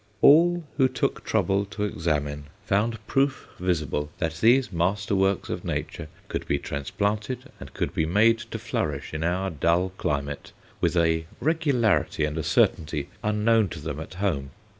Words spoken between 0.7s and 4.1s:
who took trouble to examine found proof visible